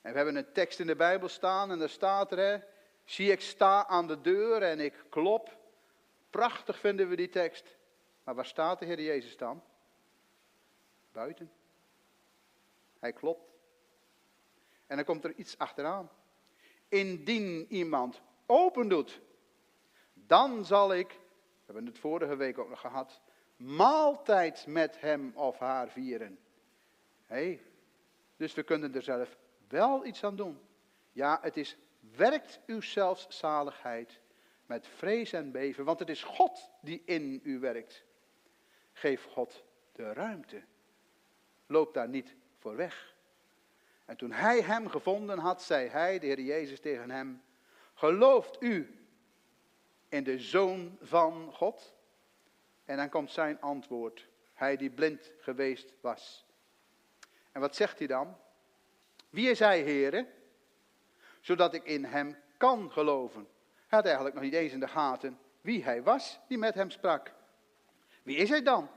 [0.00, 2.58] En we hebben een tekst in de Bijbel staan en daar staat er, hè,
[3.04, 5.56] zie ik sta aan de deur en ik klop.
[6.30, 7.76] Prachtig vinden we die tekst.
[8.24, 9.62] Maar waar staat de Heer Jezus dan?
[11.12, 11.52] Buiten.
[12.98, 13.50] Hij klopt.
[14.86, 16.10] En dan komt er iets achteraan.
[16.88, 19.20] Indien iemand open doet,
[20.14, 21.20] dan zal ik,
[21.68, 23.20] we hebben het vorige week ook nog gehad,
[23.56, 26.38] maaltijd met hem of haar vieren.
[27.26, 27.62] Hey,
[28.36, 29.36] Dus we kunnen er zelf
[29.68, 30.58] wel iets aan doen.
[31.12, 31.76] Ja, het is
[32.16, 32.80] werkt uw
[33.28, 34.20] zaligheid
[34.66, 38.04] met vrees en beven, want het is God die in u werkt.
[38.92, 40.62] Geef God de ruimte.
[41.66, 43.14] Loop daar niet voor weg.
[44.04, 47.42] En toen hij hem gevonden had, zei hij, de Heer Jezus, tegen hem:
[47.94, 48.98] Gelooft u
[50.08, 51.94] in de Zoon van God?
[52.84, 54.28] En dan komt zijn antwoord.
[54.54, 56.46] Hij die blind geweest was.
[57.52, 58.36] En wat zegt hij dan?
[59.30, 60.28] Wie is hij, heren?
[61.40, 63.48] Zodat ik in hem kan geloven.
[63.74, 66.90] Hij had eigenlijk nog niet eens in de gaten wie hij was die met hem
[66.90, 67.32] sprak.
[68.22, 68.90] Wie is hij dan?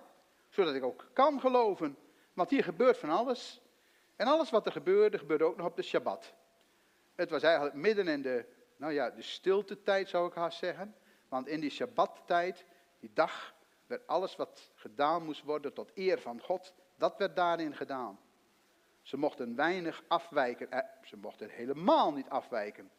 [0.49, 1.97] Zodat ik ook kan geloven.
[2.33, 3.61] Want hier gebeurt van alles.
[4.15, 6.33] En alles wat er gebeurde, gebeurde ook nog op de Shabbat.
[7.15, 8.45] Het was eigenlijk midden in de,
[8.75, 10.95] nou ja, de stilte tijd zou ik haast zeggen.
[11.31, 12.65] Want in die Shabbat-tijd,
[12.99, 13.55] die dag,
[13.87, 18.19] werd alles wat gedaan moest worden tot eer van God, dat werd daarin gedaan.
[19.01, 22.91] Ze mochten weinig afwijken, eh, ze mochten helemaal niet afwijken.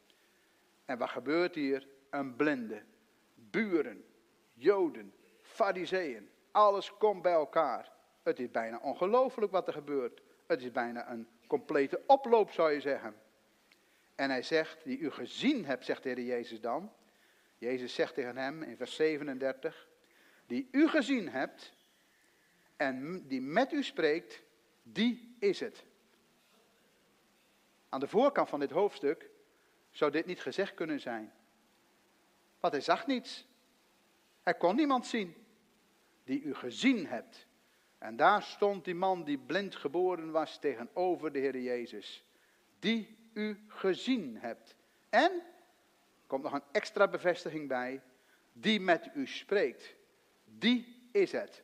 [0.85, 1.89] En wat gebeurt hier?
[2.11, 2.83] Een blinde,
[3.35, 4.05] buren,
[4.53, 7.93] joden, fariseeën, alles komt bij elkaar.
[8.23, 10.23] Het is bijna ongelooflijk wat er gebeurt.
[10.47, 13.17] Het is bijna een complete oploop zou je zeggen.
[14.15, 16.93] En hij zegt, die u gezien hebt, zegt de Heer Jezus dan.
[17.63, 19.89] Jezus zegt tegen hem in vers 37,
[20.47, 21.73] die u gezien hebt
[22.77, 24.43] en die met u spreekt,
[24.83, 25.85] die is het.
[27.89, 29.31] Aan de voorkant van dit hoofdstuk
[29.91, 31.33] zou dit niet gezegd kunnen zijn.
[32.61, 33.47] Want hij zag niets.
[34.43, 35.35] Hij kon niemand zien.
[36.25, 37.47] Die u gezien hebt.
[37.99, 42.25] En daar stond die man die blind geboren was tegenover de Heer Jezus.
[42.79, 44.77] Die u gezien hebt.
[45.09, 45.43] En,
[46.33, 48.03] komt nog een extra bevestiging bij,
[48.53, 49.95] die met u spreekt.
[50.45, 51.63] Die is het.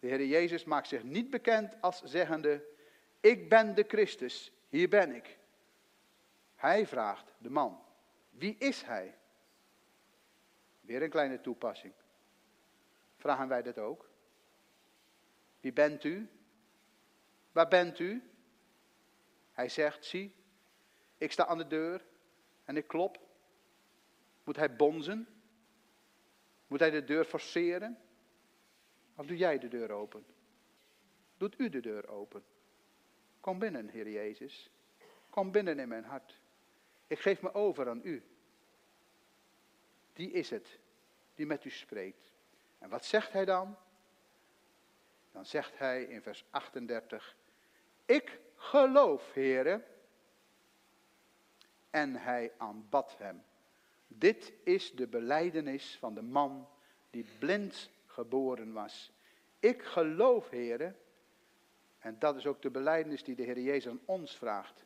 [0.00, 2.64] De Heer Jezus maakt zich niet bekend als zeggende,
[3.20, 5.38] ik ben de Christus, hier ben ik.
[6.54, 7.82] Hij vraagt de man,
[8.30, 9.18] wie is hij?
[10.80, 11.92] Weer een kleine toepassing.
[13.16, 14.10] Vragen wij dat ook?
[15.60, 16.28] Wie bent u?
[17.52, 18.30] Waar bent u?
[19.52, 20.34] Hij zegt, zie,
[21.18, 22.04] ik sta aan de deur
[22.64, 23.30] en ik klop.
[24.44, 25.28] Moet hij bonzen?
[26.66, 27.98] Moet hij de deur forceren?
[29.14, 30.24] Of doe jij de deur open?
[31.36, 32.44] Doet u de deur open?
[33.40, 34.70] Kom binnen, Heer Jezus.
[35.30, 36.40] Kom binnen in mijn hart.
[37.06, 38.22] Ik geef me over aan u.
[40.12, 40.78] Die is het
[41.34, 42.32] die met u spreekt.
[42.78, 43.76] En wat zegt hij dan?
[45.32, 47.36] Dan zegt hij in vers 38,
[48.04, 49.84] ik geloof, heren.
[51.90, 53.44] En hij aanbad hem.
[54.18, 56.68] Dit is de beleidenis van de man
[57.10, 59.12] die blind geboren was.
[59.58, 60.96] Ik geloof, heren.
[61.98, 64.84] En dat is ook de beleidenis die de Heer Jezus aan ons vraagt.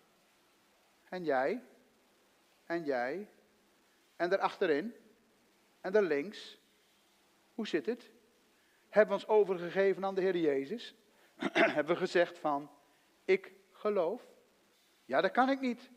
[1.09, 1.63] En jij?
[2.65, 3.29] En jij?
[4.17, 4.95] En daarachterin?
[5.81, 6.61] En daar links?
[7.55, 8.11] Hoe zit het?
[8.89, 10.95] Hebben we ons overgegeven aan de Heer Jezus?
[11.77, 12.71] Hebben we gezegd van,
[13.25, 14.27] ik geloof?
[15.05, 15.91] Ja, dat kan ik niet.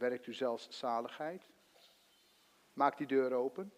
[0.00, 1.42] Werkt u zelfs zaligheid?
[2.72, 3.72] Maak die deur open.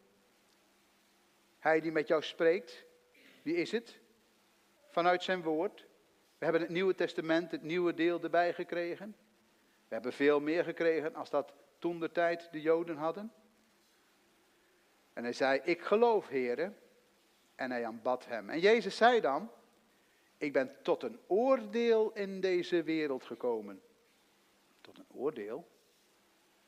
[1.59, 2.85] Hij die met jou spreekt,
[3.43, 4.01] wie is het?
[4.91, 5.87] Vanuit zijn woord.
[6.39, 9.17] We hebben het Nieuwe Testament, het nieuwe deel erbij gekregen.
[9.89, 13.33] We hebben veel meer gekregen als dat toen de tijd de Joden hadden.
[15.13, 16.77] En hij zei, ik geloof, heren.
[17.55, 18.51] En hij aanbad hem.
[18.51, 19.51] En Jezus zei dan,
[20.37, 23.83] ik ben tot een oordeel in deze wereld gekomen.
[24.81, 25.71] Tot een oordeel?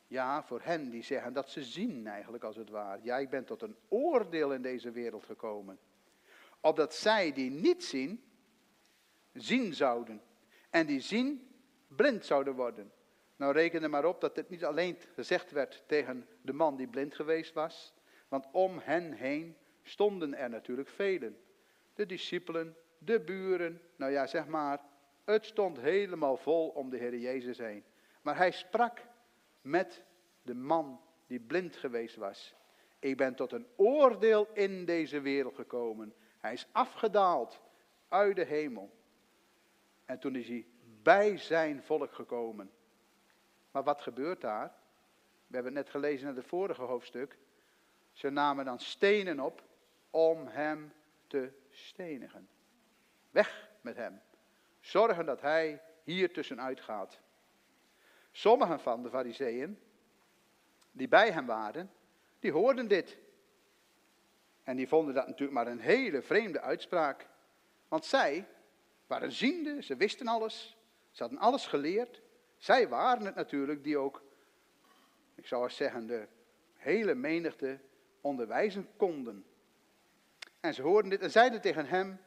[0.07, 2.99] Ja, voor hen die zeggen dat ze zien eigenlijk als het ware.
[3.03, 5.79] Ja, ik ben tot een oordeel in deze wereld gekomen.
[6.59, 8.23] Opdat zij die niet zien,
[9.33, 10.21] zien zouden.
[10.69, 11.47] En die zien,
[11.87, 12.91] blind zouden worden.
[13.35, 16.87] Nou reken er maar op dat dit niet alleen gezegd werd tegen de man die
[16.87, 17.93] blind geweest was.
[18.27, 21.37] Want om hen heen stonden er natuurlijk velen.
[21.93, 24.81] De discipelen, de buren, nou ja zeg maar.
[25.23, 27.83] Het stond helemaal vol om de Heer Jezus heen.
[28.21, 29.01] Maar hij sprak
[29.65, 30.03] met
[30.41, 32.55] de man die blind geweest was.
[32.99, 36.13] Ik ben tot een oordeel in deze wereld gekomen.
[36.39, 37.61] Hij is afgedaald
[38.07, 38.95] uit de hemel.
[40.05, 40.65] En toen is hij
[41.01, 42.71] bij zijn volk gekomen.
[43.71, 44.73] Maar wat gebeurt daar?
[45.47, 47.37] We hebben het net gelezen in het vorige hoofdstuk.
[48.11, 49.63] Ze namen dan stenen op
[50.09, 50.93] om hem
[51.27, 52.49] te stenigen.
[53.31, 54.21] Weg met hem.
[54.79, 57.19] Zorgen dat hij hier tussenuit gaat.
[58.35, 59.79] Sommigen van de fariseeën
[60.91, 61.91] die bij hem waren,
[62.39, 63.17] die hoorden dit.
[64.63, 67.27] En die vonden dat natuurlijk maar een hele vreemde uitspraak.
[67.87, 68.47] Want zij,
[69.07, 70.77] waren ziende, ze wisten alles,
[71.11, 72.21] ze hadden alles geleerd.
[72.57, 74.23] Zij waren het natuurlijk die ook,
[75.35, 76.27] ik zou eens zeggen, de
[76.73, 77.79] hele menigte
[78.21, 79.45] onderwijzen konden.
[80.59, 82.19] En ze hoorden dit en zeiden tegen hem,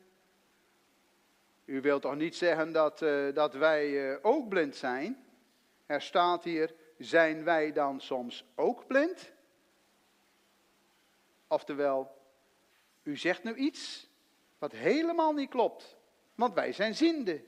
[1.64, 5.26] u wilt toch niet zeggen dat, uh, dat wij uh, ook blind zijn?
[5.89, 9.32] Er staat hier, zijn wij dan soms ook blind?
[11.47, 12.16] Oftewel,
[13.03, 14.09] u zegt nu iets
[14.59, 15.97] wat helemaal niet klopt.
[16.34, 17.45] Want wij zijn ziende.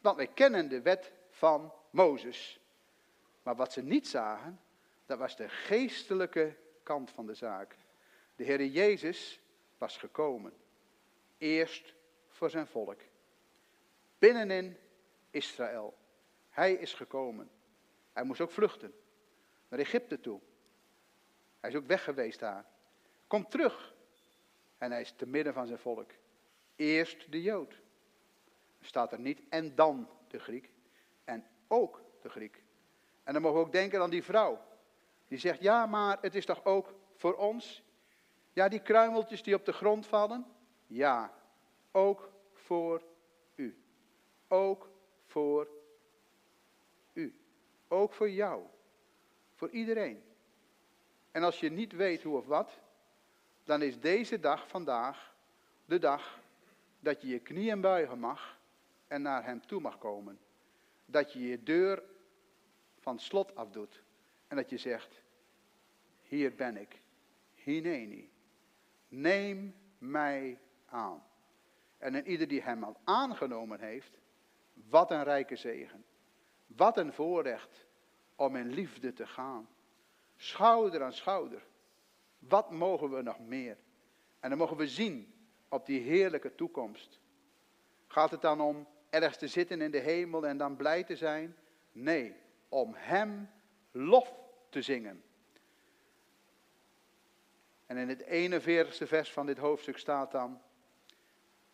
[0.00, 2.60] Want wij kennen de wet van Mozes.
[3.42, 4.60] Maar wat ze niet zagen,
[5.06, 7.76] dat was de geestelijke kant van de zaak.
[8.36, 9.40] De Heer Jezus
[9.78, 10.52] was gekomen.
[11.38, 11.94] Eerst
[12.28, 13.00] voor zijn volk.
[14.18, 14.76] Binnenin
[15.30, 15.96] Israël.
[16.50, 17.50] Hij is gekomen.
[18.12, 18.94] Hij moest ook vluchten.
[19.68, 20.40] Naar Egypte toe.
[21.60, 22.64] Hij is ook weg geweest daar.
[23.26, 23.94] Komt terug.
[24.78, 26.10] En hij is te midden van zijn volk.
[26.76, 27.80] Eerst de Jood.
[28.80, 30.70] Staat er niet en dan de Griek.
[31.24, 32.62] En ook de Griek.
[33.22, 34.64] En dan mogen we ook denken aan die vrouw.
[35.28, 37.82] Die zegt, ja maar het is toch ook voor ons?
[38.52, 40.46] Ja, die kruimeltjes die op de grond vallen?
[40.86, 41.34] Ja,
[41.90, 43.02] ook voor
[43.54, 43.82] u.
[44.48, 44.90] Ook
[45.26, 45.68] voor.
[47.92, 48.64] Ook voor jou.
[49.54, 50.22] Voor iedereen.
[51.30, 52.80] En als je niet weet hoe of wat,
[53.64, 55.34] dan is deze dag vandaag
[55.84, 56.40] de dag
[57.00, 58.58] dat je je knieën buigen mag
[59.06, 60.38] en naar hem toe mag komen.
[61.04, 62.02] Dat je je deur
[62.98, 64.02] van slot afdoet
[64.48, 65.22] en dat je zegt,
[66.22, 66.98] hier ben ik,
[67.54, 68.30] hineni,
[69.08, 71.24] neem mij aan.
[71.98, 74.18] En in ieder die hem al aangenomen heeft,
[74.72, 76.04] wat een rijke zegen.
[76.76, 77.86] Wat een voorrecht
[78.36, 79.68] om in liefde te gaan.
[80.36, 81.62] Schouder aan schouder.
[82.38, 83.76] Wat mogen we nog meer?
[84.40, 85.34] En dan mogen we zien
[85.68, 87.20] op die heerlijke toekomst.
[88.06, 91.56] Gaat het dan om ergens te zitten in de hemel en dan blij te zijn?
[91.92, 92.34] Nee,
[92.68, 93.50] om Hem
[93.90, 94.34] lof
[94.68, 95.22] te zingen.
[97.86, 100.60] En in het 41ste vers van dit hoofdstuk staat dan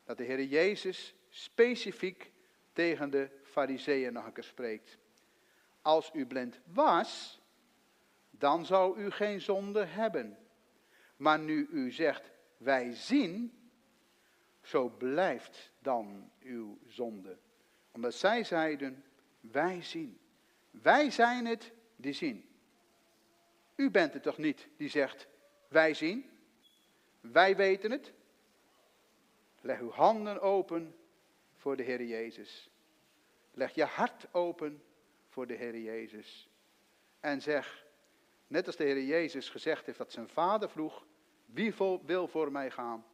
[0.05, 2.31] dat de Heer Jezus specifiek
[2.73, 4.99] tegen de fariseeën nog een keer spreekt.
[5.83, 7.41] Als u blind was,
[8.31, 10.39] dan zou u geen zonde hebben.
[11.17, 13.59] Maar nu u zegt, wij zien,
[14.63, 17.39] zo blijft dan uw zonde.
[17.93, 19.05] Omdat zij zeiden,
[19.41, 20.19] wij zien.
[20.71, 22.49] Wij zijn het die zien.
[23.77, 25.29] U bent het toch niet die zegt,
[25.69, 26.31] wij zien.
[27.21, 28.13] Wij weten het.
[29.61, 30.97] Leg uw handen open
[31.57, 32.71] voor de Heer Jezus.
[33.59, 34.83] Leg je hart open
[35.29, 36.49] voor de Heer Jezus.
[37.21, 37.87] En zeg,
[38.47, 41.07] net als de Heer Jezus gezegd heeft dat zijn vader vroeg,
[41.45, 43.07] wie wil voor mij gaan?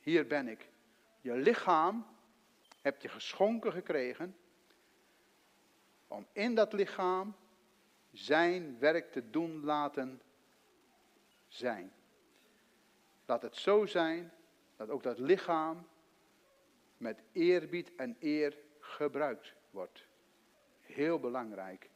[0.00, 0.68] Hier ben ik.
[1.20, 2.06] Je lichaam
[2.80, 4.36] heb je geschonken gekregen
[6.06, 7.36] om in dat lichaam
[8.10, 10.22] zijn werk te doen laten
[11.48, 11.92] zijn.
[13.26, 14.32] Laat het zo zijn
[14.76, 15.88] dat ook dat lichaam
[16.96, 20.06] met eerbied en eer gebruikt wordt.
[20.80, 21.90] Heel belangrijk.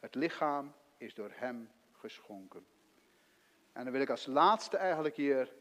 [0.00, 2.66] Het lichaam is door hem geschonken.
[3.72, 5.52] En dan wil ik als laatste eigenlijk hier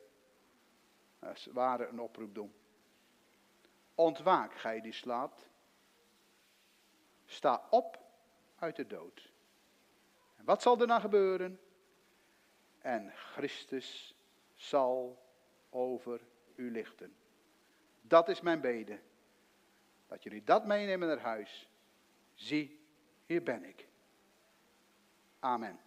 [1.19, 2.53] als ware een oproep doen.
[3.95, 5.49] Ontwaak, gij die slaapt.
[7.25, 7.99] Sta op
[8.55, 9.31] uit de dood.
[10.35, 11.59] En wat zal er gebeuren?
[12.79, 14.15] En Christus
[14.53, 15.23] zal
[15.69, 16.21] over
[16.55, 17.15] u lichten.
[18.01, 18.99] Dat is mijn bede.
[20.07, 21.69] Dat jullie dat meenemen naar huis.
[22.33, 22.87] Zie,
[23.25, 23.87] hier ben ik.
[25.39, 25.79] Amen.